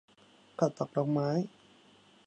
[0.59, 1.29] ข้าวตอกดอกไม้